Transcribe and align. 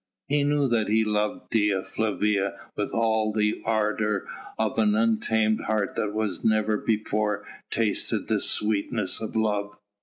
He 0.29 0.43
knew 0.43 0.67
that 0.67 0.87
he 0.87 1.03
loved 1.05 1.51
Dea 1.51 1.83
Flavia 1.83 2.57
with 2.75 2.91
all 2.91 3.31
the 3.31 3.61
ardour 3.65 4.25
of 4.57 4.79
an 4.79 4.95
untamed 4.95 5.61
heart 5.65 5.93
that 5.95 6.11
has 6.19 6.43
never 6.43 6.75
before 6.75 7.45
tasted 7.69 8.27
the 8.27 8.39
sweetness 8.41 9.21
of 9.21 9.35
love. 9.35 9.77